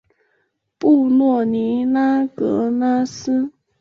[0.79, 3.51] 布洛尼拉格拉斯。